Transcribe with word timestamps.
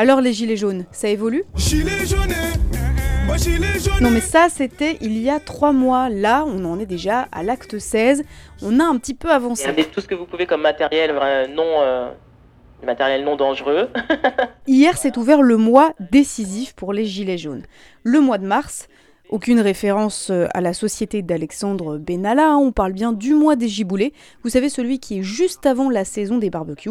Alors 0.00 0.22
les 0.22 0.32
gilets 0.32 0.56
jaunes, 0.56 0.86
ça 0.92 1.10
évolue? 1.10 1.44
Non 4.00 4.08
mais 4.08 4.22
ça 4.22 4.46
c'était 4.48 4.96
il 5.02 5.20
y 5.20 5.28
a 5.28 5.38
trois 5.40 5.72
mois. 5.72 6.08
Là, 6.08 6.46
on 6.46 6.64
en 6.64 6.80
est 6.80 6.86
déjà 6.86 7.28
à 7.32 7.42
l'acte 7.42 7.78
16. 7.78 8.24
On 8.62 8.80
a 8.80 8.84
un 8.84 8.96
petit 8.96 9.12
peu 9.12 9.30
avancé. 9.30 9.64
Regardez 9.64 9.84
tout 9.84 10.00
ce 10.00 10.06
que 10.06 10.14
vous 10.14 10.24
pouvez 10.24 10.46
comme 10.46 10.62
matériel 10.62 11.10
euh, 11.20 11.46
non, 11.48 11.82
euh, 11.82 12.08
matériel 12.82 13.26
non 13.26 13.36
dangereux. 13.36 13.90
Hier 14.66 14.96
s'est 14.96 15.18
ouvert 15.18 15.42
le 15.42 15.58
mois 15.58 15.92
décisif 16.10 16.74
pour 16.74 16.94
les 16.94 17.04
gilets 17.04 17.36
jaunes. 17.36 17.66
Le 18.02 18.20
mois 18.20 18.38
de 18.38 18.46
mars, 18.46 18.88
aucune 19.28 19.60
référence 19.60 20.30
euh, 20.30 20.46
à 20.54 20.62
la 20.62 20.72
société 20.72 21.20
d'Alexandre 21.20 21.98
Benalla, 21.98 22.52
hein, 22.52 22.56
on 22.56 22.72
parle 22.72 22.94
bien 22.94 23.12
du 23.12 23.34
mois 23.34 23.54
des 23.54 23.68
giboulées, 23.68 24.14
vous 24.44 24.50
savez 24.50 24.70
celui 24.70 24.98
qui 24.98 25.18
est 25.18 25.22
juste 25.22 25.66
avant 25.66 25.90
la 25.90 26.06
saison 26.06 26.38
des 26.38 26.48
barbecues. 26.48 26.90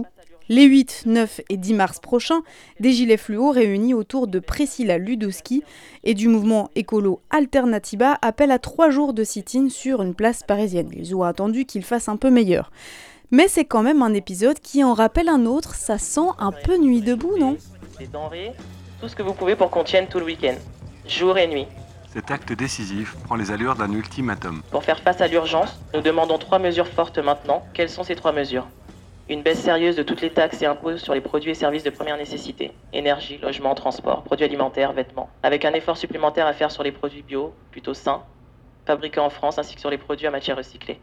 Les 0.51 0.65
8, 0.65 1.03
9 1.05 1.41
et 1.49 1.57
10 1.57 1.73
mars 1.75 1.99
prochains, 1.99 2.41
des 2.79 2.91
gilets 2.91 3.17
fluo 3.17 3.51
réunis 3.51 3.93
autour 3.93 4.27
de 4.27 4.39
Priscilla 4.39 4.97
Ludowski 4.97 5.63
et 6.03 6.15
du 6.15 6.27
mouvement 6.27 6.71
écolo 6.75 7.21
Alternativa 7.29 8.17
appellent 8.23 8.49
à 8.49 8.57
trois 8.57 8.89
jours 8.89 9.13
de 9.13 9.23
sit-in 9.23 9.69
sur 9.69 10.01
une 10.01 10.15
place 10.15 10.41
parisienne. 10.41 10.89
Ils 10.97 11.15
ont 11.15 11.21
attendu 11.21 11.65
qu'il 11.65 11.83
fasse 11.83 12.09
un 12.09 12.17
peu 12.17 12.31
meilleur. 12.31 12.71
Mais 13.29 13.47
c'est 13.47 13.65
quand 13.65 13.83
même 13.83 14.01
un 14.01 14.15
épisode 14.15 14.59
qui 14.59 14.83
en 14.83 14.95
rappelle 14.95 15.29
un 15.29 15.45
autre, 15.45 15.75
ça 15.75 15.99
sent 15.99 16.31
un 16.39 16.51
peu 16.51 16.79
nuit 16.79 17.01
debout, 17.01 17.37
non? 17.37 17.55
Des 17.99 18.07
denrées, 18.07 18.53
tout 18.99 19.07
ce 19.07 19.15
que 19.15 19.21
vous 19.21 19.35
pouvez 19.35 19.55
pour 19.55 19.69
qu'on 19.69 19.83
tienne 19.83 20.07
tout 20.07 20.17
le 20.17 20.25
week-end, 20.25 20.55
jour 21.07 21.37
et 21.37 21.45
nuit. 21.45 21.67
Cet 22.11 22.31
acte 22.31 22.53
décisif 22.53 23.15
prend 23.25 23.35
les 23.35 23.51
allures 23.51 23.75
d'un 23.75 23.93
ultimatum. 23.93 24.63
Pour 24.71 24.83
faire 24.83 24.99
face 24.99 25.21
à 25.21 25.27
l'urgence, 25.27 25.79
nous 25.93 26.01
demandons 26.01 26.39
trois 26.39 26.57
mesures 26.57 26.87
fortes 26.87 27.19
maintenant. 27.19 27.63
Quelles 27.75 27.91
sont 27.91 28.01
ces 28.01 28.15
trois 28.15 28.31
mesures? 28.31 28.65
Une 29.29 29.43
baisse 29.43 29.61
sérieuse 29.61 29.95
de 29.95 30.01
toutes 30.01 30.21
les 30.21 30.31
taxes 30.31 30.63
et 30.63 30.65
impôts 30.65 30.97
sur 30.97 31.13
les 31.13 31.21
produits 31.21 31.51
et 31.51 31.53
services 31.53 31.83
de 31.83 31.91
première 31.91 32.17
nécessité. 32.17 32.71
Énergie, 32.93 33.37
logement, 33.37 33.75
transport, 33.75 34.23
produits 34.23 34.43
alimentaires, 34.43 34.91
vêtements. 34.91 35.29
Avec 35.43 35.65
un 35.65 35.73
effort 35.73 35.97
supplémentaire 35.97 36.47
à 36.47 36.53
faire 36.53 36.71
sur 36.71 36.81
les 36.81 36.91
produits 36.91 37.21
bio, 37.21 37.53
plutôt 37.69 37.93
sains, 37.93 38.23
fabriqués 38.87 39.19
en 39.19 39.29
France, 39.29 39.59
ainsi 39.59 39.75
que 39.75 39.81
sur 39.81 39.91
les 39.91 39.99
produits 39.99 40.25
à 40.25 40.31
matière 40.31 40.57
recyclée. 40.57 40.99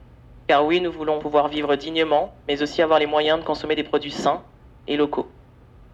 Car 0.48 0.66
oui, 0.66 0.80
nous 0.80 0.90
voulons 0.90 1.20
pouvoir 1.20 1.46
vivre 1.46 1.76
dignement, 1.76 2.34
mais 2.48 2.60
aussi 2.62 2.82
avoir 2.82 2.98
les 2.98 3.06
moyens 3.06 3.38
de 3.38 3.44
consommer 3.44 3.76
des 3.76 3.84
produits 3.84 4.10
sains 4.10 4.42
et 4.88 4.96
locaux. 4.96 5.30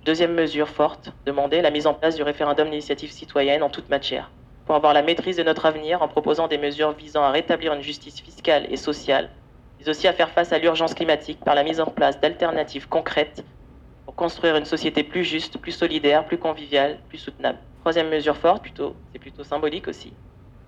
Deuxième 0.06 0.32
mesure 0.32 0.70
forte, 0.70 1.10
demander 1.26 1.60
la 1.60 1.70
mise 1.70 1.86
en 1.86 1.92
place 1.92 2.16
du 2.16 2.22
référendum 2.22 2.70
d'initiative 2.70 3.12
citoyenne 3.12 3.62
en 3.62 3.68
toute 3.68 3.90
matière 3.90 4.32
pour 4.64 4.74
avoir 4.76 4.94
la 4.94 5.02
maîtrise 5.02 5.36
de 5.36 5.42
notre 5.42 5.66
avenir 5.66 6.02
en 6.02 6.08
proposant 6.08 6.48
des 6.48 6.56
mesures 6.56 6.92
visant 6.92 7.22
à 7.24 7.30
rétablir 7.30 7.74
une 7.74 7.82
justice 7.82 8.20
fiscale 8.22 8.66
et 8.70 8.76
sociale, 8.76 9.28
mais 9.82 9.90
aussi 9.90 10.06
à 10.06 10.12
faire 10.12 10.30
face 10.30 10.52
à 10.52 10.58
l'urgence 10.58 10.94
climatique 10.94 11.40
par 11.44 11.56
la 11.56 11.64
mise 11.64 11.80
en 11.80 11.86
place 11.86 12.20
d'alternatives 12.20 12.88
concrètes 12.88 13.44
pour 14.04 14.14
construire 14.14 14.56
une 14.56 14.64
société 14.64 15.02
plus 15.02 15.24
juste, 15.24 15.58
plus 15.58 15.72
solidaire, 15.72 16.24
plus 16.24 16.38
conviviale, 16.38 17.00
plus 17.08 17.18
soutenable. 17.18 17.58
Troisième 17.80 18.08
mesure 18.08 18.36
forte, 18.36 18.62
plutôt, 18.62 18.94
c'est 19.12 19.18
plutôt 19.18 19.42
symbolique 19.42 19.88
aussi. 19.88 20.12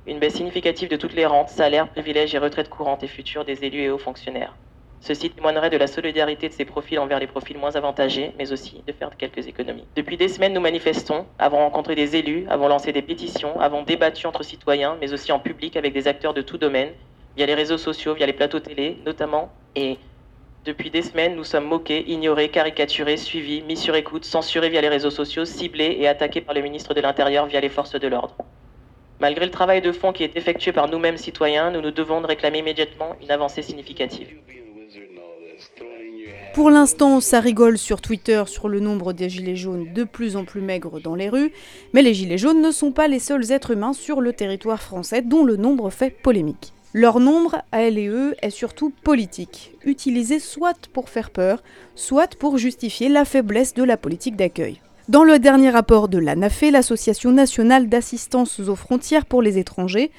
Une 0.07 0.19
baisse 0.19 0.35
significative 0.35 0.89
de 0.89 0.97
toutes 0.97 1.15
les 1.15 1.27
rentes, 1.27 1.49
salaires, 1.49 1.89
privilèges 1.89 2.35
et 2.35 2.39
retraites 2.39 2.69
courantes 2.69 3.05
et 3.05 3.09
futures 3.09 3.45
des 3.45 3.65
élus 3.65 3.83
et 3.83 3.91
hauts 3.91 3.99
fonctionnaires. 3.99 4.57
Ceci 5.01 5.31
témoignerait 5.31 5.71
de 5.71 5.77
la 5.77 5.87
solidarité 5.87 6.49
de 6.49 6.53
ces 6.53 6.65
profils 6.65 6.99
envers 6.99 7.21
les 7.21 7.27
profils 7.27 7.59
moins 7.59 7.77
avantagés, 7.77 8.33
mais 8.37 8.53
aussi 8.53 8.83
de 8.87 8.93
faire 8.93 9.17
quelques 9.17 9.47
économies. 9.47 9.87
Depuis 9.95 10.17
des 10.17 10.29
semaines, 10.29 10.55
nous 10.55 10.61
manifestons, 10.61 11.27
avons 11.39 11.59
rencontré 11.59 11.95
des 11.95 12.17
élus, 12.17 12.47
avons 12.49 12.69
lancé 12.69 12.91
des 12.93 13.03
pétitions, 13.03 13.61
avons 13.61 13.83
débattu 13.83 14.27
entre 14.27 14.43
citoyens, 14.43 14.97
mais 15.01 15.13
aussi 15.13 15.31
en 15.31 15.39
public 15.39 15.77
avec 15.77 15.93
des 15.93 16.09
acteurs 16.09 16.35
de 16.35 16.43
tout 16.43 16.59
domaine, 16.59 16.91
via 17.37 17.47
les 17.47 17.55
réseaux 17.55 17.79
sociaux, 17.79 18.15
via 18.15 18.27
les 18.27 18.33
plateaux 18.33 18.61
télé 18.61 18.99
notamment, 19.05 19.51
et 19.75 19.99
depuis 20.65 20.91
des 20.91 21.03
semaines, 21.03 21.37
nous 21.37 21.45
sommes 21.45 21.67
moqués, 21.67 22.11
ignorés, 22.11 22.49
caricaturés, 22.49 23.19
suivis, 23.19 23.63
mis 23.63 23.77
sur 23.77 23.95
écoute, 23.95 24.25
censurés 24.25 24.71
via 24.71 24.81
les 24.81 24.89
réseaux 24.89 25.11
sociaux, 25.11 25.45
ciblés 25.45 25.97
et 26.01 26.09
attaqués 26.09 26.41
par 26.41 26.55
le 26.55 26.63
ministre 26.63 26.95
de 26.95 27.01
l'Intérieur 27.01 27.47
via 27.47 27.61
les 27.61 27.69
forces 27.69 27.99
de 27.99 28.09
l'ordre. 28.09 28.35
Malgré 29.21 29.45
le 29.45 29.51
travail 29.51 29.81
de 29.81 29.93
fond 29.93 30.13
qui 30.13 30.25
est 30.25 30.37
effectué 30.37 30.73
par 30.73 30.89
nous-mêmes 30.89 31.17
citoyens, 31.17 31.71
nous 31.71 31.81
nous 31.81 31.91
devons 31.91 32.21
de 32.21 32.27
réclamer 32.27 32.59
immédiatement 32.59 33.17
une 33.23 33.31
avancée 33.31 33.63
significative. 33.63 34.29
Pour 36.55 36.71
l'instant, 36.71 37.21
ça 37.21 37.41
rigole 37.41 37.79
sur 37.79 38.01
Twitter 38.01 38.45
sur 38.47 38.69
le 38.69 38.81
nombre 38.81 39.13
des 39.13 39.29
gilets 39.29 39.57
jaunes 39.57 39.93
de 39.93 40.05
plus 40.05 40.37
en 40.37 40.45
plus 40.45 40.61
maigres 40.61 41.01
dans 41.01 41.15
les 41.15 41.29
rues, 41.29 41.53
mais 41.93 42.03
les 42.03 42.15
gilets 42.15 42.39
jaunes 42.39 42.63
ne 42.63 42.71
sont 42.71 42.93
pas 42.93 43.09
les 43.09 43.19
seuls 43.19 43.51
êtres 43.51 43.73
humains 43.73 43.93
sur 43.93 44.21
le 44.21 44.33
territoire 44.33 44.81
français 44.81 45.21
dont 45.21 45.45
le 45.45 45.57
nombre 45.57 45.91
fait 45.91 46.11
polémique. 46.11 46.74
Leur 46.97 47.19
nombre, 47.19 47.57
à 47.73 47.83
elle 47.83 47.99
et 47.99 48.07
eux, 48.07 48.37
est 48.41 48.51
surtout 48.51 48.91
politique, 49.03 49.73
utilisé 49.85 50.39
soit 50.39 50.87
pour 50.93 51.09
faire 51.09 51.31
peur, 51.31 51.61
soit 51.97 52.37
pour 52.37 52.57
justifier 52.57 53.09
la 53.09 53.25
faiblesse 53.25 53.75
de 53.75 53.83
la 53.83 53.97
politique 53.97 54.37
d'accueil. 54.37 54.81
Dans 55.09 55.25
le 55.25 55.41
dernier 55.41 55.71
rapport 55.71 56.09
de 56.09 56.19
l'ANAFE, 56.19 56.71
l'Association 56.71 57.33
nationale 57.33 57.89
d'assistance 57.89 58.61
aux 58.61 58.77
frontières 58.77 59.27
pour 59.27 59.43
les 59.43 59.59
étrangers, 59.59 60.13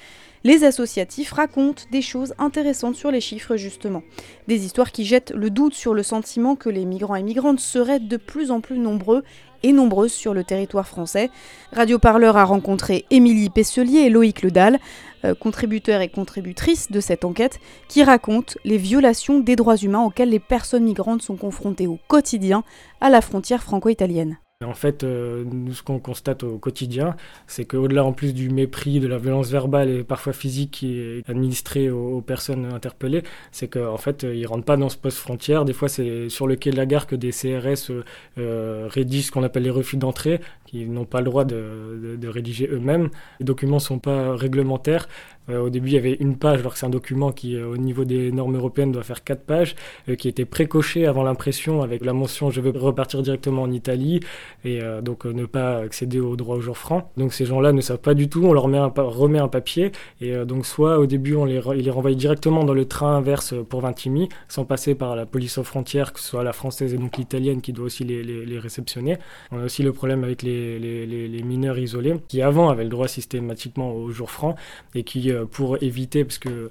les 0.44 0.66
associatifs 0.66 1.32
racontent 1.32 1.84
des 1.92 2.02
choses 2.02 2.36
intéressantes 2.40 2.96
sur 2.96 3.10
les 3.10 3.22
chiffres 3.22 3.56
justement. 3.56 4.04
Des 4.50 4.66
histoires 4.66 4.92
qui 4.92 5.06
jettent 5.06 5.32
le 5.32 5.50
doute 5.50 5.76
sur 5.76 5.94
le 5.94 6.04
sentiment 6.04 6.58
que 6.58 6.70
les 6.70 6.84
migrants 6.84 7.16
et 7.16 7.24
migrantes 7.24 7.62
seraient 7.62 8.02
de 8.02 8.18
plus 8.18 8.52
en 8.52 8.60
plus 8.60 8.80
nombreux 8.80 9.24
et 9.66 9.74
nombreuses 9.74 10.14
sur 10.14 10.36
le 10.36 10.44
territoire 10.44 10.88
français. 10.88 11.32
Radio 11.74 11.98
Parleur 11.98 12.38
a 12.38 12.46
rencontré 12.46 13.06
Émilie 13.10 13.50
Pesselier 13.50 14.02
et 14.02 14.10
Loïc 14.12 14.44
Ledal, 14.44 14.80
euh, 15.26 15.34
contributeurs 15.34 16.02
et 16.02 16.08
contributrices 16.08 16.92
de 16.92 17.00
cette 17.00 17.26
enquête, 17.26 17.60
qui 17.88 18.04
racontent 18.04 18.54
les 18.64 18.78
violations 18.78 19.40
des 19.40 19.56
droits 19.56 19.78
humains 19.78 20.04
auxquelles 20.04 20.30
les 20.30 20.40
personnes 20.40 20.84
migrantes 20.84 21.24
sont 21.24 21.36
confrontées 21.36 21.88
au 21.88 21.98
quotidien 22.08 22.64
à 23.02 23.10
la 23.10 23.22
frontière 23.22 23.64
franco-italienne. 23.64 24.38
En 24.64 24.74
fait, 24.74 25.04
euh, 25.04 25.44
nous, 25.44 25.74
ce 25.74 25.84
qu'on 25.84 26.00
constate 26.00 26.44
au 26.44 26.58
quotidien, 26.58 27.18
c'est 27.46 27.66
qu'au-delà, 27.66 28.06
en 28.06 28.14
plus 28.14 28.34
du 28.34 28.50
mépris, 28.50 29.02
de 29.02 29.08
la 29.08 29.18
violence 29.18 29.50
verbale 29.50 29.90
et 29.90 30.04
parfois 30.06 30.32
physique 30.32 30.72
qui 30.72 30.98
est 30.98 31.30
administrée 31.30 31.90
aux, 31.90 32.22
personnes 32.22 32.64
interpellées, 32.74 33.24
c'est 33.52 33.68
qu'en 33.68 33.98
fait, 33.98 34.24
euh, 34.24 34.34
ils 34.34 34.48
rentrent 34.48 34.64
pas 34.64 34.78
dans 34.78 34.88
ce 34.88 34.96
poste 34.96 35.18
frontière. 35.18 35.66
Des 35.66 35.74
fois, 35.74 35.90
c'est 35.90 36.30
sur 36.30 36.48
le 36.48 36.56
quai 36.56 36.72
de 36.72 36.78
la 36.78 36.86
gare 36.86 37.06
que 37.06 37.18
des 37.18 37.32
CRS 37.32 37.92
euh, 38.38 38.88
rédigent 38.90 39.28
ce 39.28 39.32
qu'on 39.32 39.44
appelle 39.44 39.64
les 39.64 39.70
refus 39.70 39.98
d'entrée, 39.98 40.40
qui 40.66 40.86
n'ont 40.86 41.04
pas 41.04 41.20
le 41.20 41.26
droit 41.26 41.44
de, 41.44 42.16
de, 42.18 42.28
rédiger 42.30 42.70
eux-mêmes. 42.72 43.10
Les 43.42 43.46
documents 43.46 43.80
sont 43.80 44.00
pas 44.00 44.38
réglementaires. 44.38 45.10
Euh, 45.50 45.60
au 45.62 45.70
début, 45.70 45.90
il 45.90 45.94
y 45.94 45.98
avait 45.98 46.18
une 46.20 46.38
page, 46.38 46.60
alors 46.60 46.74
que 46.74 46.80
c'est 46.80 46.86
un 46.86 46.90
document 46.90 47.32
qui, 47.32 47.56
euh, 47.56 47.68
au 47.68 47.78
niveau 47.78 48.06
des 48.06 48.32
normes 48.32 48.56
européennes, 48.56 48.92
doit 48.92 49.04
faire 49.04 49.24
quatre 49.24 49.44
pages, 49.44 49.76
euh, 50.10 50.16
qui 50.16 50.28
était 50.28 50.46
précoché 50.46 51.06
avant 51.06 51.24
l'impression 51.24 51.82
avec 51.82 52.04
la 52.04 52.14
mention 52.14 52.50
je 52.50 52.62
veux 52.62 52.72
repartir 52.78 53.22
directement 53.22 53.64
en 53.64 53.72
Italie 53.72 54.20
et 54.64 54.80
donc 55.02 55.26
ne 55.26 55.46
pas 55.46 55.78
accéder 55.78 56.20
au 56.20 56.36
droit 56.36 56.58
au 56.58 56.62
jour 56.62 56.78
franc. 56.78 57.12
Donc 57.18 57.34
ces 57.34 57.46
gens-là 57.46 57.72
ne 57.72 57.82
savent 57.82 58.00
pas 58.00 58.14
du 58.14 58.30
tout, 58.30 58.44
on 58.46 58.54
leur 58.54 58.68
met 58.68 58.78
un 58.78 58.92
remet 58.96 59.40
un 59.40 59.48
papier 59.48 59.92
et 60.22 60.34
donc 60.46 60.66
soit 60.66 61.00
au 61.00 61.06
début 61.06 61.36
on 61.36 61.46
les, 61.46 61.62
il 61.76 61.84
les 61.84 61.92
renvoie 61.92 62.14
directement 62.14 62.64
dans 62.64 62.74
le 62.74 62.86
train 62.86 63.18
inverse 63.18 63.54
pour 63.70 63.82
Vintimille, 63.82 64.30
sans 64.48 64.66
passer 64.66 64.96
par 64.96 65.16
la 65.16 65.26
police 65.26 65.58
aux 65.58 65.64
frontières, 65.64 66.14
que 66.14 66.20
ce 66.20 66.28
soit 66.28 66.44
la 66.44 66.54
française 66.54 66.94
et 66.94 66.98
donc 66.98 67.18
l'italienne 67.18 67.62
qui 67.62 67.74
doit 67.74 67.86
aussi 67.86 68.04
les, 68.04 68.24
les, 68.24 68.46
les, 68.46 68.60
réceptionner. 68.60 69.18
On 69.52 69.60
a 69.60 69.66
aussi 69.66 69.84
le 69.84 69.94
problème 69.94 70.24
avec 70.24 70.42
les, 70.42 70.80
les 70.80 71.44
mineurs 71.44 71.78
isolés 71.78 72.16
qui 72.28 72.42
avant 72.42 72.70
avaient 72.70 72.84
le 72.84 72.90
droit 72.90 73.08
systématiquement 73.08 73.94
au 73.94 74.10
jour 74.12 74.32
franc 74.32 74.56
et 74.94 75.04
qui 75.04 75.32
pour 75.44 75.82
éviter, 75.84 76.24
parce 76.24 76.38
que 76.40 76.70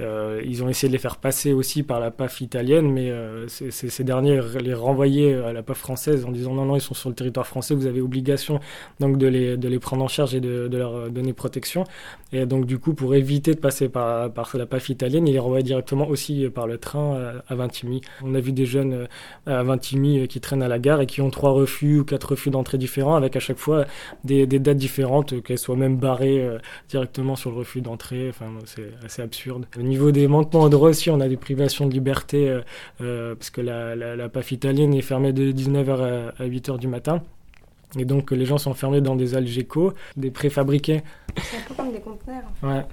euh, 0.00 0.40
ils 0.44 0.62
ont 0.64 0.68
essayé 0.68 0.88
de 0.88 0.92
les 0.92 0.98
faire 0.98 1.16
passer 1.16 1.52
aussi 1.52 1.82
par 1.82 2.00
la 2.00 2.10
PAF 2.10 2.40
italienne, 2.40 2.90
mais 2.90 3.10
euh, 3.10 3.46
ces 3.48 4.04
derniers 4.04 4.40
les 4.60 4.74
renvoyaient 4.74 5.34
à 5.34 5.52
la 5.52 5.62
PAF 5.62 5.78
française 5.78 6.24
en 6.24 6.32
disant 6.32 6.54
non, 6.54 6.64
non, 6.64 6.76
ils 6.76 6.80
sont 6.80 6.94
sur 6.94 7.10
le 7.10 7.14
territoire 7.14 7.46
français, 7.46 7.74
vous 7.74 7.86
avez 7.86 8.00
obligation 8.00 8.58
donc 9.00 9.18
de 9.18 9.26
les, 9.26 9.56
de 9.56 9.68
les 9.68 9.78
prendre 9.78 10.02
en 10.02 10.08
charge 10.08 10.34
et 10.34 10.40
de, 10.40 10.68
de 10.68 10.78
leur 10.78 11.10
donner 11.10 11.32
protection. 11.32 11.84
Et 12.32 12.46
donc 12.46 12.64
du 12.64 12.78
coup, 12.78 12.94
pour 12.94 13.14
éviter 13.14 13.54
de 13.54 13.60
passer 13.60 13.88
par, 13.88 14.32
par 14.32 14.50
la 14.56 14.66
PAF 14.66 14.88
italienne, 14.88 15.28
ils 15.28 15.32
les 15.32 15.38
renvoyaient 15.38 15.62
directement 15.62 16.08
aussi 16.08 16.48
par 16.48 16.66
le 16.66 16.78
train 16.78 17.40
à, 17.46 17.54
Vintimille. 17.54 18.00
On 18.22 18.34
a 18.34 18.40
vu 18.40 18.52
des 18.52 18.66
jeunes 18.66 19.06
euh, 19.46 19.60
à 19.60 19.62
Vintimille 19.62 20.26
qui 20.26 20.40
traînent 20.40 20.62
à 20.62 20.68
la 20.68 20.78
gare 20.78 21.00
et 21.02 21.06
qui 21.06 21.20
ont 21.20 21.30
trois 21.30 21.50
refus 21.50 22.00
ou 22.00 22.04
quatre 22.04 22.30
refus 22.30 22.50
d'entrée 22.50 22.78
différents, 22.78 23.16
avec 23.16 23.36
à 23.36 23.40
chaque 23.40 23.58
fois 23.58 23.84
des, 24.24 24.46
des 24.46 24.58
dates 24.58 24.78
différentes, 24.78 25.42
qu'elles 25.42 25.58
soient 25.58 25.76
même 25.76 25.96
barrées 25.96 26.42
directement 26.88 27.36
sur 27.36 27.50
le 27.50 27.58
refus 27.58 27.82
d'entrée. 27.82 28.28
Enfin, 28.30 28.46
c'est 28.64 28.90
assez 29.04 29.22
absurde. 29.22 29.66
Au 29.82 29.84
niveau 29.84 30.12
des 30.12 30.28
manquements 30.28 30.60
aux 30.60 30.68
droits 30.68 30.90
aussi, 30.90 31.10
on 31.10 31.18
a 31.18 31.28
des 31.28 31.36
privations 31.36 31.88
de 31.88 31.92
liberté 31.92 32.48
euh, 32.48 32.60
euh, 33.00 33.34
parce 33.34 33.50
que 33.50 33.60
la, 33.60 33.96
la, 33.96 34.14
la, 34.14 34.28
PAF 34.28 34.52
italienne 34.52 34.94
est 34.94 35.02
fermée 35.02 35.32
de 35.32 35.50
19h 35.50 36.32
à, 36.38 36.46
8h 36.46 36.78
du 36.78 36.86
matin. 36.86 37.20
Et 37.98 38.04
donc 38.04 38.30
les 38.30 38.44
gens 38.44 38.58
sont 38.58 38.70
enfermés 38.70 39.00
dans 39.00 39.16
des 39.16 39.34
algécos, 39.34 39.92
des 40.16 40.30
préfabriqués. 40.30 41.02
C'est 41.36 41.56
un 41.56 41.60
peu 41.66 41.74
comme 41.74 41.92
des 41.92 42.00
conteneurs. 42.00 42.44
Ouais. 42.62 42.84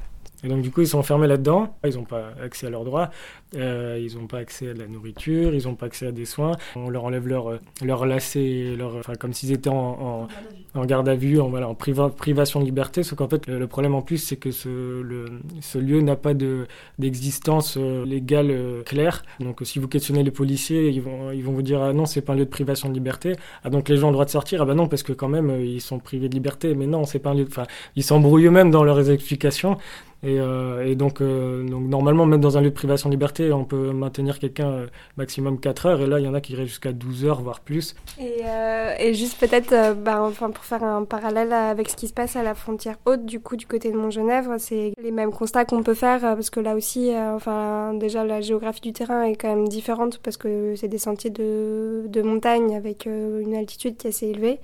Et 0.43 0.47
donc 0.47 0.61
du 0.61 0.71
coup 0.71 0.81
ils 0.81 0.87
sont 0.87 0.99
enfermés 0.99 1.27
là-dedans, 1.27 1.75
ils 1.85 1.95
n'ont 1.95 2.05
pas 2.05 2.31
accès 2.41 2.67
à 2.67 2.69
leurs 2.69 2.85
droits, 2.85 3.09
euh, 3.55 3.99
ils 4.01 4.17
n'ont 4.17 4.27
pas 4.27 4.37
accès 4.37 4.69
à 4.69 4.73
de 4.73 4.79
la 4.79 4.87
nourriture, 4.87 5.53
ils 5.53 5.67
n'ont 5.67 5.75
pas 5.75 5.87
accès 5.87 6.07
à 6.07 6.11
des 6.11 6.23
soins, 6.25 6.53
on 6.77 6.89
leur 6.89 7.03
enlève 7.03 7.27
leur, 7.27 7.49
euh, 7.49 7.59
leur 7.83 8.05
lacets, 8.05 8.75
leur, 8.77 8.95
enfin, 8.95 9.15
comme 9.15 9.33
s'ils 9.33 9.51
étaient 9.51 9.69
en, 9.69 10.27
en, 10.75 10.79
en, 10.79 10.85
garde 10.85 11.09
à 11.09 11.15
vue, 11.15 11.41
en, 11.41 11.49
voilà, 11.49 11.67
en 11.67 11.75
priva, 11.75 12.09
privation 12.09 12.61
de 12.61 12.65
liberté, 12.65 13.03
sauf 13.03 13.17
qu'en 13.17 13.27
fait 13.27 13.47
le, 13.47 13.67
problème 13.67 13.95
en 13.95 14.01
plus 14.01 14.17
c'est 14.17 14.37
que 14.37 14.51
ce, 14.51 15.01
le, 15.01 15.25
ce 15.59 15.77
lieu 15.77 15.99
n'a 15.99 16.15
pas 16.15 16.33
d'existence 16.33 17.77
de, 17.77 17.83
euh, 17.83 18.05
légale 18.05 18.51
euh, 18.51 18.83
claire, 18.83 19.23
donc 19.41 19.59
si 19.63 19.77
vous 19.79 19.89
questionnez 19.89 20.23
les 20.23 20.31
policiers, 20.31 20.87
ils 20.89 21.01
vont, 21.01 21.31
ils 21.31 21.43
vont 21.43 21.51
vous 21.51 21.63
dire 21.63 21.81
ah 21.81 21.91
non 21.91 22.05
c'est 22.05 22.21
pas 22.21 22.31
un 22.31 22.37
lieu 22.37 22.45
de 22.45 22.49
privation 22.49 22.87
de 22.87 22.93
liberté, 22.93 23.35
ah 23.65 23.69
donc 23.69 23.89
les 23.89 23.97
gens 23.97 24.07
ont 24.07 24.11
le 24.11 24.15
droit 24.15 24.25
de 24.25 24.29
sortir, 24.29 24.61
ah 24.61 24.65
bah 24.65 24.73
non 24.73 24.87
parce 24.87 25.03
que 25.03 25.11
quand 25.11 25.27
même 25.27 25.59
ils 25.61 25.81
sont 25.81 25.99
privés 25.99 26.29
de 26.29 26.33
liberté, 26.33 26.75
mais 26.75 26.87
non 26.87 27.03
c'est 27.03 27.19
pas 27.19 27.31
un 27.31 27.35
lieu, 27.35 27.45
enfin 27.45 27.65
ils 27.97 28.03
s'embrouillent 28.03 28.45
eux-mêmes 28.45 28.71
dans 28.71 28.85
leurs 28.85 29.09
explications, 29.09 29.77
et, 30.21 30.39
euh, 30.39 30.83
euh, 30.85 30.95
donc, 30.95 31.21
normalement, 31.21 32.25
même 32.25 32.41
dans 32.41 32.57
un 32.57 32.61
lieu 32.61 32.69
de 32.69 32.75
privation 32.75 33.09
de 33.09 33.13
liberté, 33.13 33.53
on 33.53 33.63
peut 33.63 33.91
maintenir 33.91 34.39
quelqu'un 34.39 34.69
euh, 34.69 34.87
maximum 35.17 35.59
4 35.59 35.85
heures. 35.85 36.01
Et 36.01 36.07
là, 36.07 36.19
il 36.19 36.25
y 36.25 36.27
en 36.27 36.33
a 36.33 36.41
qui 36.41 36.55
restent 36.55 36.69
jusqu'à 36.69 36.91
12 36.91 37.25
heures, 37.25 37.41
voire 37.41 37.61
plus. 37.61 37.95
Et, 38.19 39.13
juste 39.13 39.39
peut-être, 39.39 39.95
bah, 39.95 40.21
enfin, 40.21 40.51
pour 40.51 40.65
faire 40.65 40.83
un 40.83 41.05
parallèle 41.05 41.53
avec 41.53 41.89
ce 41.89 41.95
qui 41.95 42.07
se 42.07 42.13
passe 42.13 42.35
à 42.35 42.43
la 42.43 42.53
frontière 42.53 42.97
haute, 43.05 43.25
du 43.25 43.39
coup, 43.39 43.55
du 43.55 43.65
côté 43.65 43.91
de 43.91 43.97
Montgenèvre, 43.97 44.55
c'est 44.57 44.93
les 45.01 45.11
mêmes 45.11 45.31
constats 45.31 45.65
qu'on 45.65 45.83
peut 45.83 45.93
faire. 45.93 46.19
Parce 46.21 46.49
que 46.49 46.59
là 46.59 46.75
aussi, 46.75 47.11
enfin, 47.15 47.93
déjà, 47.93 48.25
la 48.25 48.41
géographie 48.41 48.81
du 48.81 48.93
terrain 48.93 49.23
est 49.23 49.35
quand 49.35 49.49
même 49.49 49.67
différente 49.67 50.19
parce 50.19 50.37
que 50.37 50.75
c'est 50.75 50.87
des 50.87 50.97
sentiers 50.97 51.29
de 51.29 52.21
montagne 52.21 52.75
avec 52.75 53.05
une 53.05 53.55
altitude 53.55 53.95
qui 53.97 54.07
est 54.07 54.09
assez 54.09 54.27
élevée. 54.27 54.59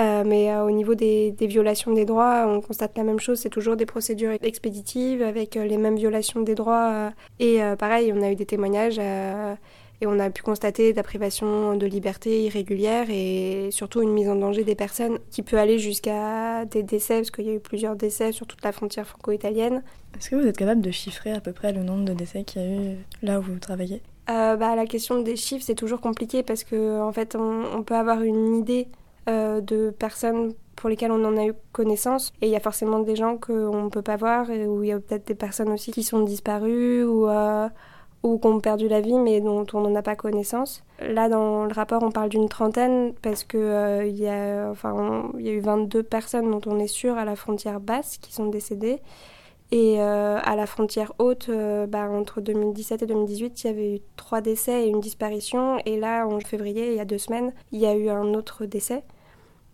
Euh, 0.00 0.24
mais 0.24 0.50
euh, 0.50 0.64
au 0.64 0.70
niveau 0.70 0.94
des, 0.94 1.30
des, 1.32 1.46
violations 1.46 1.92
des 1.92 2.06
droits, 2.06 2.46
on 2.48 2.60
constate 2.60 2.96
la 2.96 3.04
même 3.04 3.20
chose. 3.20 3.38
C'est 3.38 3.50
toujours 3.50 3.76
des 3.76 3.86
procédures 3.86 4.32
expéditives 4.42 5.22
avec 5.22 5.56
euh, 5.56 5.64
les 5.64 5.76
mêmes 5.76 5.96
violations 5.96 6.40
des 6.40 6.54
droits. 6.54 7.12
et 7.38 7.60
pareil, 7.78 8.12
on 8.14 8.22
a 8.22 8.30
eu 8.30 8.36
des 8.36 8.46
témoignages 8.46 8.98
et 8.98 10.06
on 10.06 10.18
a 10.18 10.30
pu 10.30 10.42
constater 10.42 10.92
de 10.92 10.96
la 10.96 11.02
privation 11.02 11.76
de 11.76 11.86
liberté 11.86 12.44
irrégulière 12.44 13.06
et 13.10 13.68
surtout 13.70 14.00
une 14.00 14.12
mise 14.12 14.28
en 14.28 14.36
danger 14.36 14.64
des 14.64 14.74
personnes 14.74 15.18
qui 15.30 15.42
peut 15.42 15.58
aller 15.58 15.78
jusqu'à 15.78 16.64
des 16.64 16.82
décès, 16.82 17.16
parce 17.16 17.30
qu'il 17.30 17.46
y 17.46 17.50
a 17.50 17.54
eu 17.54 17.60
plusieurs 17.60 17.96
décès 17.96 18.32
sur 18.32 18.46
toute 18.46 18.62
la 18.64 18.72
frontière 18.72 19.06
franco-italienne. 19.06 19.82
Est-ce 20.16 20.30
que 20.30 20.36
vous 20.36 20.46
êtes 20.46 20.56
capable 20.56 20.80
de 20.80 20.90
chiffrer 20.90 21.32
à 21.32 21.40
peu 21.40 21.52
près 21.52 21.72
le 21.72 21.82
nombre 21.82 22.04
de 22.04 22.14
décès 22.14 22.44
qu'il 22.44 22.62
y 22.62 22.64
a 22.64 22.68
eu 22.68 22.96
là 23.22 23.38
où 23.38 23.42
vous 23.42 23.58
travaillez? 23.58 24.00
Bah, 24.26 24.76
La 24.76 24.86
question 24.86 25.20
des 25.22 25.36
chiffres, 25.36 25.64
c'est 25.66 25.74
toujours 25.74 26.00
compliqué 26.00 26.42
parce 26.42 26.64
qu'en 26.64 27.08
en 27.08 27.12
fait, 27.12 27.36
on, 27.36 27.64
on, 27.74 27.82
peut 27.82 27.96
avoir 27.96 28.22
une 28.22 28.56
idée 28.56 28.88
euh, 29.28 29.60
de 29.60 29.90
personnes 29.90 30.54
pour 30.76 30.88
lesquelles 30.88 31.12
on 31.12 31.24
en 31.24 31.36
a 31.36 31.44
eu 31.44 31.52
connaissance. 31.72 32.32
Et 32.40 32.46
il 32.46 32.52
y 32.52 32.56
a 32.56 32.60
forcément 32.60 33.00
des 33.00 33.16
gens 33.16 33.36
qu'on 33.36 33.84
ne 33.84 33.88
peut 33.90 34.02
pas 34.02 34.16
voir, 34.16 34.50
et 34.50 34.66
où 34.66 34.82
il 34.82 34.88
y 34.88 34.92
a 34.92 34.98
peut-être 34.98 35.26
des 35.26 35.34
personnes 35.34 35.70
aussi 35.70 35.92
qui 35.92 36.02
sont 36.02 36.22
disparues 36.22 37.04
ou, 37.04 37.28
euh, 37.28 37.68
ou 38.22 38.38
qui 38.38 38.46
ont 38.46 38.60
perdu 38.60 38.88
la 38.88 39.00
vie, 39.00 39.18
mais 39.18 39.40
dont 39.40 39.66
on 39.74 39.80
n'en 39.82 39.94
a 39.94 40.02
pas 40.02 40.16
connaissance. 40.16 40.82
Là, 41.00 41.28
dans 41.28 41.66
le 41.66 41.72
rapport, 41.72 42.02
on 42.02 42.10
parle 42.10 42.30
d'une 42.30 42.48
trentaine, 42.48 43.12
parce 43.20 43.44
qu'il 43.44 43.60
euh, 43.60 44.06
y, 44.06 44.26
a, 44.26 44.70
enfin, 44.70 45.30
y 45.38 45.50
a 45.50 45.52
eu 45.52 45.60
22 45.60 46.02
personnes 46.02 46.50
dont 46.50 46.62
on 46.66 46.78
est 46.78 46.86
sûr 46.86 47.18
à 47.18 47.24
la 47.24 47.36
frontière 47.36 47.80
basse 47.80 48.16
qui 48.16 48.32
sont 48.32 48.46
décédées. 48.46 49.00
Et 49.72 50.00
euh, 50.00 50.38
à 50.42 50.56
la 50.56 50.66
frontière 50.66 51.12
haute, 51.18 51.48
euh, 51.48 51.86
bah, 51.86 52.08
entre 52.10 52.40
2017 52.40 53.02
et 53.02 53.06
2018, 53.06 53.62
il 53.62 53.66
y 53.66 53.70
avait 53.70 53.96
eu 53.96 54.00
trois 54.16 54.40
décès 54.40 54.84
et 54.84 54.88
une 54.88 55.00
disparition. 55.00 55.78
Et 55.86 55.98
là, 55.98 56.26
en 56.26 56.40
février, 56.40 56.88
il 56.90 56.96
y 56.96 57.00
a 57.00 57.04
deux 57.04 57.18
semaines, 57.18 57.52
il 57.70 57.78
y 57.78 57.86
a 57.86 57.94
eu 57.94 58.08
un 58.08 58.34
autre 58.34 58.66
décès. 58.66 59.04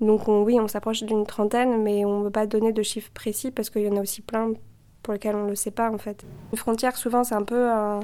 Donc 0.01 0.29
on, 0.29 0.43
oui, 0.43 0.61
on 0.61 0.69
s'approche 0.69 1.03
d'une 1.03 1.25
trentaine, 1.25 1.83
mais 1.83 2.05
on 2.05 2.19
ne 2.19 2.25
veut 2.25 2.31
pas 2.31 2.47
donner 2.47 2.73
de 2.73 2.83
chiffres 2.83 3.11
précis 3.15 3.51
parce 3.51 3.71
qu'il 3.71 3.83
y 3.83 3.89
en 3.89 3.97
a 3.97 4.03
aussi 4.03 4.21
plein 4.21 4.53
pour 5.03 5.15
lesquels 5.15 5.35
on 5.35 5.45
ne 5.45 5.51
le 5.51 5.55
sait 5.55 5.71
pas 5.71 5.91
en 5.91 5.97
fait. 5.97 6.27
Une 6.53 6.59
frontière, 6.59 6.97
souvent, 6.97 7.25
c'est 7.25 7.35
un 7.35 7.45
peu 7.45 7.71
un, 7.71 8.01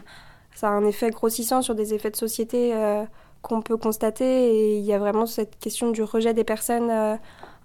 ça 0.54 0.68
a 0.68 0.70
un 0.70 0.86
effet 0.86 1.10
grossissant 1.10 1.60
sur 1.60 1.74
des 1.74 1.92
effets 1.92 2.10
de 2.10 2.16
société 2.16 2.74
euh, 2.74 3.04
qu'on 3.42 3.60
peut 3.60 3.76
constater. 3.76 4.24
Et 4.24 4.78
il 4.78 4.84
y 4.84 4.94
a 4.94 4.98
vraiment 4.98 5.26
cette 5.26 5.58
question 5.58 5.90
du 5.90 6.02
rejet 6.02 6.32
des 6.32 6.44
personnes 6.44 7.18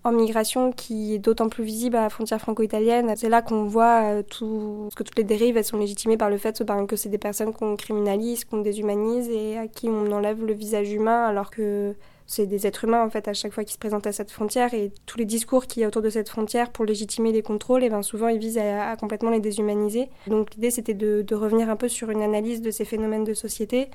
en 0.03 0.11
migration 0.11 0.71
qui 0.71 1.15
est 1.15 1.19
d'autant 1.19 1.49
plus 1.49 1.63
visible 1.63 1.97
à 1.97 2.01
la 2.01 2.09
frontière 2.09 2.39
franco-italienne. 2.39 3.13
C'est 3.15 3.29
là 3.29 3.41
qu'on 3.41 3.65
voit 3.65 4.03
euh, 4.03 4.23
tout, 4.23 4.89
que 4.95 5.03
toutes 5.03 5.17
les 5.17 5.23
dérives 5.23 5.61
sont 5.63 5.77
légitimées 5.77 6.17
par 6.17 6.29
le 6.29 6.38
fait 6.38 6.63
ben, 6.63 6.85
que 6.85 6.95
c'est 6.95 7.09
des 7.09 7.17
personnes 7.17 7.53
qu'on 7.53 7.75
criminalise, 7.75 8.45
qu'on 8.45 8.61
déshumanise 8.61 9.29
et 9.29 9.57
à 9.57 9.67
qui 9.67 9.89
on 9.89 10.11
enlève 10.11 10.44
le 10.45 10.53
visage 10.53 10.91
humain 10.91 11.25
alors 11.25 11.49
que 11.49 11.95
c'est 12.27 12.45
des 12.45 12.67
êtres 12.67 12.83
humains 12.83 13.03
en 13.03 13.09
fait 13.09 13.27
à 13.27 13.33
chaque 13.33 13.53
fois 13.53 13.63
qu'ils 13.63 13.73
se 13.73 13.79
présentent 13.79 14.05
à 14.05 14.11
cette 14.11 14.31
frontière 14.31 14.73
et 14.73 14.91
tous 15.05 15.17
les 15.17 15.25
discours 15.25 15.65
qu'il 15.65 15.81
y 15.81 15.85
a 15.85 15.88
autour 15.88 16.01
de 16.01 16.09
cette 16.09 16.29
frontière 16.29 16.69
pour 16.71 16.83
légitimer 16.83 17.31
les 17.31 17.41
contrôles, 17.41 17.83
et 17.83 17.89
ben 17.89 18.03
souvent 18.03 18.27
ils 18.27 18.38
visent 18.38 18.57
à, 18.57 18.95
complètement 18.97 19.31
les 19.31 19.39
déshumaniser. 19.39 20.09
Donc 20.27 20.53
l'idée 20.53 20.69
c'était 20.69 20.94
de, 20.94 21.21
de, 21.21 21.35
revenir 21.35 21.69
un 21.69 21.77
peu 21.77 21.88
sur 21.88 22.11
une 22.11 22.21
analyse 22.21 22.61
de 22.61 22.69
ces 22.69 22.83
phénomènes 22.83 23.23
de 23.23 23.33
société 23.33 23.89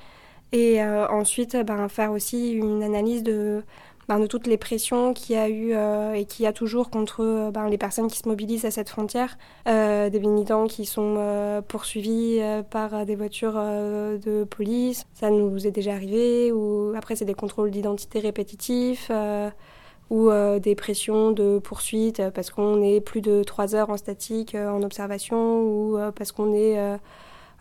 et 0.52 0.82
euh, 0.82 1.06
ensuite 1.08 1.56
ben, 1.56 1.88
faire 1.88 2.10
aussi 2.12 2.52
une 2.52 2.82
analyse 2.82 3.22
de 3.22 3.62
ben, 4.08 4.18
de 4.18 4.26
toutes 4.26 4.46
les 4.46 4.56
pressions 4.56 5.14
qu'il 5.14 5.36
y 5.36 5.38
a 5.38 5.48
eu 5.48 5.72
euh, 5.74 6.12
et 6.14 6.24
qu'il 6.24 6.44
y 6.44 6.46
a 6.46 6.52
toujours 6.52 6.90
contre 6.90 7.22
euh, 7.22 7.50
ben, 7.50 7.68
les 7.68 7.78
personnes 7.78 8.08
qui 8.08 8.18
se 8.18 8.28
mobilisent 8.28 8.64
à 8.64 8.70
cette 8.70 8.88
frontière, 8.88 9.38
euh, 9.68 10.10
des 10.10 10.20
militants 10.20 10.66
qui 10.66 10.86
sont 10.86 11.14
euh, 11.18 11.62
poursuivis 11.62 12.38
euh, 12.40 12.62
par 12.62 13.06
des 13.06 13.14
voitures 13.14 13.54
euh, 13.56 14.18
de 14.18 14.44
police. 14.44 15.04
Ça 15.14 15.30
nous 15.30 15.66
est 15.66 15.70
déjà 15.70 15.92
arrivé. 15.92 16.52
Ou 16.52 16.92
après, 16.96 17.16
c'est 17.16 17.24
des 17.24 17.34
contrôles 17.34 17.70
d'identité 17.70 18.18
répétitifs 18.18 19.10
ou 20.10 20.30
des 20.60 20.74
pressions 20.74 21.30
de 21.30 21.58
poursuite 21.58 22.22
parce 22.34 22.50
qu'on 22.50 22.82
est 22.82 23.00
plus 23.00 23.22
de 23.22 23.42
trois 23.44 23.74
heures 23.74 23.88
en 23.88 23.96
statique 23.96 24.54
en 24.54 24.82
observation 24.82 25.62
ou 25.62 25.96
parce 26.14 26.32
qu'on 26.32 26.52
est 26.52 26.76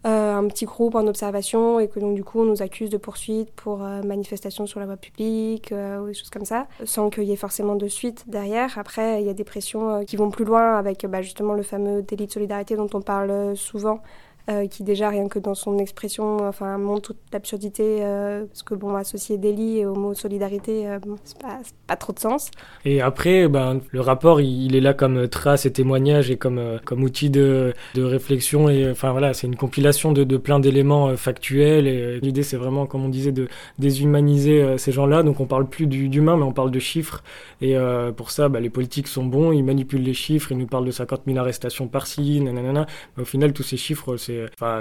euh, 0.06 0.36
un 0.36 0.48
petit 0.48 0.66
groupe 0.66 0.96
en 0.96 1.06
observation 1.06 1.80
et 1.80 1.88
que 1.88 2.00
donc 2.00 2.16
du 2.16 2.24
coup 2.24 2.42
on 2.42 2.46
nous 2.46 2.64
accuse 2.64 2.90
de 2.90 2.98
poursuite 2.98 3.52
pour 3.52 3.84
euh, 3.84 4.02
manifestation 4.02 4.66
sur 4.66 4.80
la 4.80 4.88
voie 4.88 4.98
publique 4.98 5.72
euh, 5.72 6.00
ou 6.00 6.08
des 6.08 6.14
choses 6.16 6.32
comme 6.32 6.46
ça, 6.46 6.68
sans 6.86 7.12
qu'il 7.12 7.26
y 7.26 7.32
ait 7.32 7.36
forcément 7.36 7.76
de 7.76 7.88
suite 7.88 8.24
derrière. 8.28 8.80
Après, 8.80 9.22
il 9.22 9.28
y 9.28 9.30
a 9.30 9.34
des 9.34 9.44
pressions 9.44 9.90
euh, 9.90 10.04
qui 10.04 10.16
vont 10.16 10.32
plus 10.32 10.46
loin 10.46 10.76
avec 10.76 11.06
bah, 11.06 11.22
justement 11.22 11.54
le 11.54 11.62
fameux 11.62 12.02
délit 12.02 12.26
de 12.26 12.32
solidarité 12.32 12.76
dont 12.76 12.90
on 12.94 13.02
parle 13.02 13.56
souvent, 13.56 14.02
euh, 14.50 14.68
qui 14.68 14.84
déjà 14.84 15.10
rien 15.10 15.28
que 15.28 15.40
dans 15.40 15.56
son 15.56 15.78
expression 15.78 16.38
enfin 16.48 16.78
montre 16.78 17.02
toute 17.02 17.18
l'absurdité 17.34 18.00
euh, 18.02 18.46
parce 18.46 18.64
que 18.64 18.76
bon 18.76 18.96
associer 18.96 19.38
délit 19.38 19.86
au 19.86 19.96
mot 19.96 20.14
solidarité 20.14 20.88
euh, 20.88 21.00
bon, 21.00 21.16
c'est 21.24 21.40
pas, 21.40 21.60
pas 21.88 21.96
trop 21.96 22.14
de 22.14 22.20
sens. 22.20 22.52
Et 22.86 23.02
après 23.02 23.48
ben, 23.48 23.82
le 23.92 24.02
rapport 24.02 24.42
il, 24.42 24.76
est 24.76 24.82
là 24.82 24.94
comme 24.94 25.28
trace 25.28 25.66
et 25.66 25.72
témoignage 25.72 26.32
et 26.32 26.38
comme, 26.38 26.58
euh, 26.58 26.78
comme 26.84 27.04
outil 27.04 27.30
de, 27.30 27.74
de 27.96 28.04
réflexion 28.04 28.70
et 28.70 28.90
enfin 28.90 29.12
voilà 29.12 29.34
c'est 29.34 29.48
une 29.48 29.56
compilation 29.56 30.12
de, 30.12 30.24
de 30.24 30.38
plein 30.38 30.60
d'éléments 30.60 31.10
euh, 31.10 31.16
factuels 31.16 31.88
et 31.88 32.02
euh, 32.02 32.20
l'idée 32.22 32.44
c'est 32.44 32.58
vraiment 32.58 32.86
comme 32.86 33.06
on 33.06 33.10
disait 33.10 33.32
de 33.32 33.48
déshumaniser 33.80 34.78
ces 34.78 34.92
gens 34.92 35.06
là 35.06 35.24
donc 35.24 35.40
on 35.40 35.46
parle 35.46 35.68
plus 35.68 35.88
d'humain 35.88 36.38
mais 36.38 36.44
on 36.44 36.54
parle 36.54 36.72
de 36.72 36.80
chiffres. 36.80 37.24
Et 37.62 37.76
pour 38.18 38.32
ça 38.32 38.50
bah, 38.50 38.60
les 38.60 38.70
politiques 38.70 39.08
sont 39.08 39.24
bons 39.24 39.52
ils 39.52 39.64
manipulent 39.64 40.02
les 40.02 40.14
chiffres 40.14 40.52
ils 40.52 40.58
nous 40.58 40.68
parlent 40.68 40.86
de 40.86 40.92
50 40.92 41.22
000 41.28 41.38
arrestations 41.38 41.88
par-ci 41.88 42.42
nanana. 42.42 42.86
Mais 43.16 43.24
au 43.24 43.26
final 43.26 43.54
tous 43.54 43.64
ces 43.64 43.78
chiffres 43.78 44.18
c'est 44.18 44.31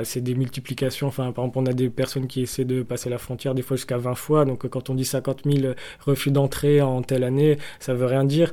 c'est 0.05 0.21
des 0.21 0.35
multiplications. 0.35 1.07
Enfin, 1.07 1.33
par 1.33 1.45
exemple, 1.45 1.59
on 1.59 1.67
a 1.67 1.73
des 1.73 1.91
personnes 1.91 2.27
qui 2.27 2.43
essaient 2.43 2.65
de 2.65 2.83
passer 2.83 3.11
la 3.11 3.19
frontière 3.19 3.55
des 3.55 3.63
fois 3.63 3.77
jusqu'à 3.77 3.99
20 3.99 4.15
fois. 4.15 4.45
Donc, 4.45 4.69
quand 4.69 4.91
on 4.91 4.95
dit 4.95 5.05
50 5.05 5.43
000 5.45 5.75
refus 6.01 6.31
d'entrée 6.31 6.81
en 6.83 7.03
telle 7.03 7.25
année, 7.25 7.59
ça 7.79 7.95
veut 7.95 8.07
rien 8.07 8.25
dire. 8.25 8.53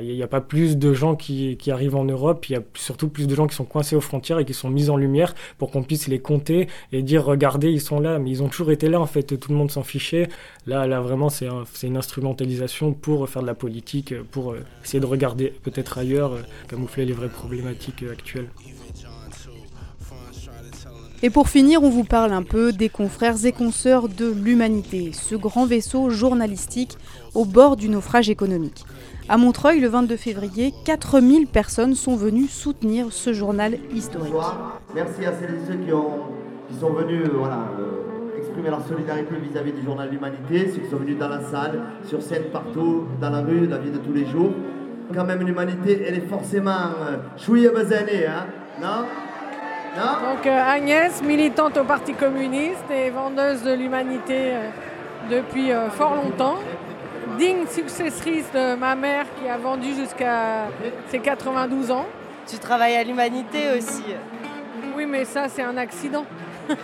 Il 0.00 0.14
n'y 0.14 0.22
a 0.22 0.28
pas 0.28 0.40
plus 0.40 0.76
de 0.76 0.92
gens 0.92 1.16
qui, 1.16 1.58
arrivent 1.68 1.96
en 1.96 2.04
Europe. 2.04 2.48
Il 2.48 2.52
y 2.52 2.56
a 2.56 2.62
surtout 2.74 3.08
plus 3.08 3.26
de 3.26 3.34
gens 3.34 3.46
qui 3.46 3.56
sont 3.56 3.64
coincés 3.64 3.96
aux 3.96 4.00
frontières 4.00 4.38
et 4.38 4.44
qui 4.44 4.54
sont 4.54 4.70
mis 4.70 4.90
en 4.90 4.96
lumière 4.96 5.34
pour 5.58 5.70
qu'on 5.70 5.82
puisse 5.82 6.08
les 6.08 6.18
compter 6.18 6.68
et 6.92 7.02
dire 7.02 7.24
regardez, 7.24 7.70
ils 7.70 7.80
sont 7.80 8.00
là. 8.00 8.18
Mais 8.18 8.30
ils 8.30 8.42
ont 8.42 8.48
toujours 8.48 8.70
été 8.70 8.88
là 8.88 9.00
en 9.00 9.06
fait. 9.06 9.38
Tout 9.38 9.50
le 9.50 9.58
monde 9.58 9.70
s'en 9.70 9.82
fichait. 9.82 10.28
Là, 10.66 10.86
là 10.86 11.00
vraiment, 11.00 11.30
c'est 11.30 11.46
un, 11.46 11.64
une 11.82 11.96
instrumentalisation 11.96 12.92
pour 12.92 13.28
faire 13.28 13.42
de 13.42 13.46
la 13.46 13.54
politique, 13.54 14.14
pour 14.30 14.54
essayer 14.84 15.00
de 15.00 15.06
regarder 15.06 15.52
peut-être 15.62 15.98
ailleurs, 15.98 16.38
camoufler 16.68 17.04
les 17.04 17.12
vraies 17.12 17.28
problématiques 17.28 18.04
actuelles. 18.10 18.48
Et 21.24 21.30
pour 21.30 21.48
finir, 21.48 21.82
on 21.82 21.88
vous 21.88 22.04
parle 22.04 22.34
un 22.34 22.42
peu 22.42 22.70
des 22.70 22.90
confrères 22.90 23.46
et 23.46 23.52
consoeurs 23.52 24.10
de 24.10 24.30
l'humanité, 24.30 25.12
ce 25.14 25.34
grand 25.34 25.64
vaisseau 25.64 26.10
journalistique 26.10 26.98
au 27.34 27.46
bord 27.46 27.76
du 27.76 27.88
naufrage 27.88 28.28
économique. 28.28 28.84
À 29.30 29.38
Montreuil, 29.38 29.80
le 29.80 29.88
22 29.88 30.18
février, 30.18 30.74
4000 30.84 31.46
personnes 31.46 31.94
sont 31.94 32.14
venues 32.14 32.46
soutenir 32.46 33.06
ce 33.10 33.32
journal 33.32 33.78
historique. 33.94 34.34
Bonsoir. 34.34 34.82
Merci 34.94 35.24
à 35.24 35.32
celles 35.32 35.54
et 35.54 35.66
ceux 35.66 35.78
qui, 35.78 35.94
ont, 35.94 36.24
qui 36.68 36.78
sont 36.78 36.92
venus 36.92 37.22
euh, 37.24 37.42
euh, 37.42 38.38
exprimer 38.38 38.68
leur 38.68 38.86
solidarité 38.86 39.34
vis-à-vis 39.50 39.70
-vis 39.70 39.76
du 39.76 39.82
journal 39.82 40.10
L'Humanité, 40.10 40.72
ceux 40.74 40.82
qui 40.82 40.90
sont 40.90 40.98
venus 40.98 41.16
dans 41.16 41.30
la 41.30 41.40
salle, 41.40 41.80
sur 42.06 42.20
scène, 42.20 42.50
partout, 42.52 43.04
dans 43.18 43.30
la 43.30 43.40
rue, 43.40 43.66
la 43.66 43.78
vie 43.78 43.90
de 43.90 43.96
tous 43.96 44.12
les 44.12 44.26
jours. 44.26 44.52
Quand 45.14 45.24
même, 45.24 45.40
l'humanité, 45.40 46.04
elle 46.06 46.16
est 46.16 46.28
forcément 46.28 46.84
euh, 47.00 47.16
chouïa 47.38 47.70
basanée, 47.70 48.26
hein 48.26 48.44
non? 48.82 49.06
Non 49.96 50.30
Donc 50.30 50.46
euh, 50.46 50.62
Agnès, 50.62 51.22
militante 51.22 51.76
au 51.76 51.84
Parti 51.84 52.14
communiste 52.14 52.90
et 52.90 53.10
vendeuse 53.10 53.62
de 53.62 53.72
l'humanité 53.72 54.54
euh, 54.54 54.70
depuis 55.30 55.72
euh, 55.72 55.90
fort 55.90 56.14
longtemps. 56.14 56.58
digne 57.38 57.66
successrice 57.66 58.50
de 58.52 58.74
ma 58.74 58.94
mère 58.94 59.26
qui 59.40 59.48
a 59.48 59.56
vendu 59.56 59.94
jusqu'à 59.94 60.68
ses 61.08 61.18
92 61.18 61.90
ans. 61.90 62.06
Tu 62.46 62.58
travailles 62.58 62.96
à 62.96 63.04
l'humanité 63.04 63.78
aussi. 63.78 64.04
Oui, 64.96 65.06
mais 65.06 65.24
ça, 65.24 65.48
c'est 65.48 65.62
un 65.62 65.76
accident. 65.76 66.24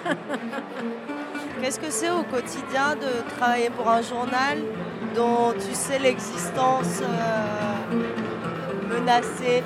Qu'est-ce 1.60 1.78
que 1.78 1.90
c'est 1.90 2.10
au 2.10 2.22
quotidien 2.22 2.96
de 2.96 3.36
travailler 3.36 3.70
pour 3.70 3.88
un 3.88 4.02
journal 4.02 4.58
dont 5.14 5.52
tu 5.52 5.74
sais 5.74 5.98
l'existence 5.98 7.02
euh, 7.02 8.94
menacée 8.94 9.62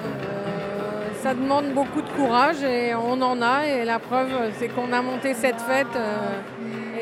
Ça 1.25 1.33
demande 1.33 1.73
beaucoup 1.73 2.03
de 2.03 2.11
courage 2.11 2.63
et 2.63 2.95
on 2.95 3.23
en 3.23 3.41
a. 3.41 3.67
Et 3.67 3.87
la 3.87 3.99
preuve, 3.99 4.29
c'est 4.59 4.69
qu'on 4.69 4.93
a 4.93 5.01
monté 5.01 5.33
cette 5.33 5.59
fête 5.59 5.87
euh, 5.97 6.43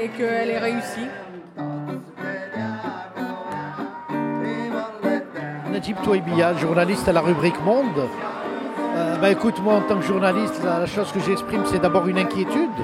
et 0.00 0.08
qu'elle 0.10 0.48
est 0.48 0.60
réussie. 0.60 1.08
Najib 5.72 5.96
Touaibia, 6.04 6.54
journaliste 6.54 7.08
à 7.08 7.12
la 7.12 7.20
rubrique 7.20 7.60
Monde. 7.64 8.06
bah 9.20 9.28
écoute, 9.28 9.60
moi 9.60 9.74
en 9.74 9.80
tant 9.80 9.96
que 9.96 10.06
journaliste, 10.06 10.62
la 10.62 10.86
chose 10.86 11.10
que 11.10 11.18
j'exprime, 11.18 11.64
c'est 11.66 11.80
d'abord 11.80 12.06
une 12.06 12.18
inquiétude. 12.18 12.78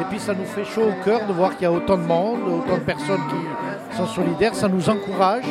Et 0.00 0.04
puis 0.08 0.20
ça 0.20 0.34
nous 0.34 0.44
fait 0.44 0.64
chaud 0.64 0.84
au 0.84 1.04
cœur 1.04 1.26
de 1.26 1.32
voir 1.32 1.56
qu'il 1.56 1.62
y 1.62 1.66
a 1.66 1.72
autant 1.72 1.96
de 1.96 2.04
monde, 2.04 2.42
autant 2.46 2.76
de 2.76 2.84
personnes 2.84 3.22
qui 3.28 3.96
sont 3.96 4.06
solidaires. 4.06 4.54
Ça 4.54 4.68
nous 4.68 4.88
encourage, 4.88 5.46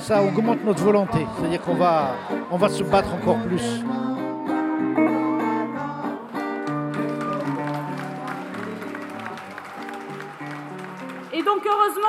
ça 0.00 0.24
augmente 0.24 0.64
notre 0.64 0.82
volonté. 0.82 1.24
C'est-à-dire 1.38 1.62
qu'on 1.62 1.76
va, 1.76 2.16
on 2.50 2.56
va 2.56 2.68
se 2.68 2.82
battre 2.82 3.14
encore 3.14 3.38
plus. 3.46 3.84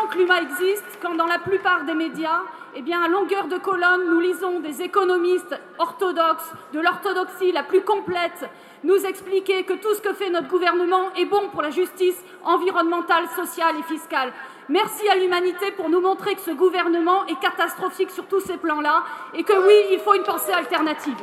Que 0.08 0.18
l'UMA 0.18 0.41
existe 0.41 1.00
quand 1.01 1.15
dans 1.15 1.25
la 1.25 1.39
plupart 1.39 1.84
des 1.84 1.94
médias, 1.94 2.41
eh 2.75 2.82
bien, 2.82 3.01
à 3.01 3.08
longueur 3.08 3.48
de 3.48 3.58
colonne, 3.58 4.10
nous 4.10 4.20
lisons 4.20 4.60
des 4.60 4.82
économistes 4.82 5.60
orthodoxes, 5.77 6.51
de 6.74 6.79
l'orthodoxie 6.79 7.51
la 7.51 7.63
plus 7.63 7.82
complète, 7.82 8.50
nous 8.84 9.06
expliquer 9.06 9.63
que 9.63 9.74
tout 9.74 9.94
ce 9.96 10.01
que 10.01 10.13
fait 10.13 10.29
notre 10.29 10.48
gouvernement 10.48 11.13
est 11.18 11.25
bon 11.25 11.50
pour 11.51 11.62
la 11.62 11.70
justice 11.70 12.24
environnementale, 12.44 13.25
sociale 13.36 13.75
et 13.79 13.84
fiscale. 13.84 14.32
Merci 14.70 15.10
à 15.10 15.15
l'humanité 15.15 15.72
pour 15.72 15.89
nous 15.89 16.00
montrer 16.00 16.36
que 16.36 16.41
ce 16.41 16.51
gouvernement 16.51 17.25
est 17.25 17.39
catastrophique 17.39 18.12
sur 18.12 18.25
tous 18.27 18.39
ces 18.39 18.58
plans-là 18.58 19.03
et 19.34 19.44
que 19.44 19.53
oui, 19.53 19.88
il 19.91 20.00
faut 20.00 20.13
une 20.13 20.24
pensée 20.24 20.51
alternative. 20.51 21.18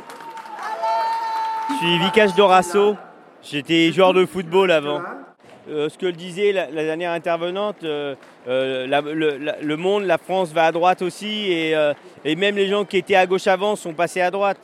Je 1.69 1.75
suis 1.75 1.97
Vikash 1.99 2.35
Dorasso, 2.35 2.95
j'étais 3.41 3.91
joueur 3.91 4.13
de 4.13 4.25
football 4.25 4.71
avant. 4.71 5.01
Euh, 5.69 5.89
ce 5.89 5.97
que 5.97 6.05
le 6.05 6.13
disait 6.13 6.53
la, 6.53 6.67
dernière 6.67 7.11
intervenante, 7.11 7.83
euh, 7.83 8.15
euh, 8.47 8.87
le, 9.61 9.75
monde, 9.75 10.03
la 10.03 10.17
France 10.17 10.51
va 10.53 10.65
à 10.67 10.71
droite 10.71 11.01
aussi, 11.01 11.51
et, 11.51 11.75
et, 12.23 12.35
même 12.35 12.55
les 12.55 12.67
gens 12.67 12.85
qui 12.85 12.97
étaient 12.97 13.15
à 13.15 13.25
gauche 13.25 13.47
avant 13.47 13.75
sont 13.75 13.93
passés 13.93 14.21
à 14.21 14.31
droite. 14.31 14.57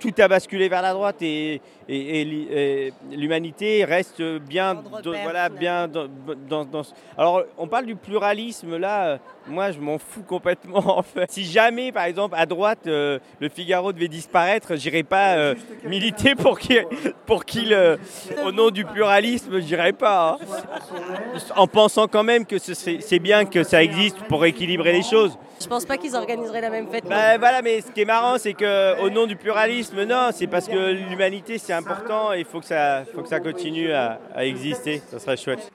tout 0.00 0.12
a 0.18 0.28
basculé 0.28 0.68
vers 0.68 0.82
la 0.82 0.92
droite 0.92 1.22
et, 1.22 1.60
et, 1.88 2.92
l'humanité 3.12 3.84
reste 3.84 4.22
bien, 4.22 4.82
voilà, 5.22 5.48
bien 5.48 5.88
dans, 5.88 6.64
dans, 6.64 6.82
Alors, 7.16 7.42
on 7.56 7.68
parle 7.68 7.86
du 7.86 7.96
pluralisme 7.96 8.76
là. 8.76 9.18
Moi, 9.46 9.72
je 9.72 9.78
m'en 9.78 9.98
fous 9.98 10.22
complètement. 10.22 10.82
En 10.94 11.02
fait. 11.02 11.30
Si 11.30 11.44
jamais, 11.44 11.92
par 11.92 12.04
exemple, 12.04 12.34
à 12.38 12.46
droite, 12.46 12.86
euh, 12.86 13.18
le 13.40 13.48
Figaro 13.48 13.92
devait 13.92 14.08
disparaître, 14.08 14.76
j'irais 14.76 15.02
pas 15.02 15.34
euh, 15.34 15.54
militer 15.84 16.34
pour 16.34 16.58
qu'il, 16.58 16.84
pour 17.26 17.44
qu'il, 17.44 17.72
euh, 17.72 17.96
au 18.44 18.52
nom 18.52 18.70
du 18.70 18.84
pluralisme, 18.84 19.60
j'irais 19.60 19.92
pas. 19.92 20.38
Hein. 20.40 21.38
En 21.56 21.66
pensant 21.66 22.06
quand 22.06 22.22
même 22.22 22.46
que 22.46 22.58
c'est 22.58 23.18
bien 23.18 23.44
que 23.44 23.64
ça 23.64 23.82
existe 23.82 24.18
pour 24.28 24.44
équilibrer 24.44 24.92
les 24.92 25.02
choses. 25.02 25.36
Je 25.60 25.66
pense 25.66 25.84
pas 25.84 25.96
qu'ils 25.96 26.14
organiseraient 26.14 26.60
la 26.60 26.70
même 26.70 26.88
fête. 26.88 27.04
Bah, 27.08 27.38
voilà, 27.38 27.62
mais 27.62 27.80
ce 27.80 27.90
qui 27.90 28.02
est 28.02 28.06
marrant, 28.06 28.38
c'est 28.38 28.54
que 28.54 29.00
au 29.00 29.10
nom 29.10 29.26
du 29.26 29.36
pluralisme, 29.36 30.04
non, 30.04 30.30
c'est 30.32 30.46
parce 30.46 30.68
que 30.68 30.92
l'humanité, 30.92 31.58
c'est 31.58 31.72
important 31.72 32.32
et 32.32 32.40
il 32.40 32.44
faut 32.44 32.60
que 32.60 32.66
ça, 32.66 33.04
faut 33.12 33.22
que 33.22 33.28
ça 33.28 33.40
continue 33.40 33.92
à, 33.92 34.20
à 34.34 34.44
exister. 34.44 35.02
Ça 35.10 35.18
serait 35.18 35.36
chouette. 35.36 35.72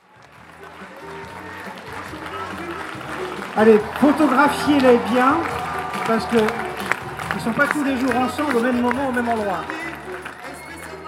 Allez, 3.60 3.78
photographiez-les 4.00 4.98
bien, 5.12 5.36
parce 6.08 6.26
que 6.28 6.38
ils 6.38 7.36
ne 7.36 7.42
sont 7.42 7.52
pas 7.52 7.68
tous 7.68 7.84
les 7.84 7.98
jours 7.98 8.16
ensemble 8.16 8.56
au 8.56 8.62
même 8.62 8.80
moment, 8.80 9.10
au 9.10 9.12
même 9.12 9.28
endroit. 9.28 9.66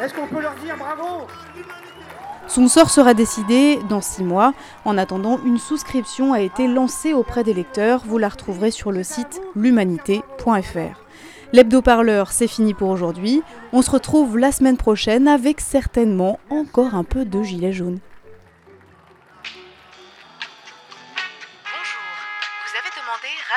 Est-ce 0.03 0.13
qu'on 0.13 0.27
peut 0.27 0.41
leur 0.41 0.55
dire 0.55 0.75
bravo? 0.77 1.27
Son 2.49 2.67
sort 2.67 2.89
sera 2.89 3.13
décidé 3.13 3.79
dans 3.87 4.01
six 4.01 4.25
mois. 4.25 4.53
En 4.83 4.97
attendant, 4.97 5.39
une 5.45 5.59
souscription 5.59 6.33
a 6.33 6.41
été 6.41 6.67
lancée 6.67 7.13
auprès 7.13 7.45
des 7.45 7.53
lecteurs. 7.53 8.01
Vous 8.05 8.17
la 8.17 8.27
retrouverez 8.27 8.71
sur 8.71 8.91
le 8.91 9.03
site 9.03 9.41
l'humanité.fr. 9.55 11.05
L'hebdo-parleur, 11.53 12.33
c'est 12.33 12.47
fini 12.47 12.73
pour 12.73 12.89
aujourd'hui. 12.89 13.43
On 13.71 13.81
se 13.81 13.91
retrouve 13.91 14.37
la 14.37 14.51
semaine 14.51 14.75
prochaine 14.75 15.29
avec 15.29 15.61
certainement 15.61 16.37
encore 16.49 16.95
un 16.95 17.05
peu 17.05 17.23
de 17.23 17.43
gilet 17.43 17.71
jaune. 17.71 17.99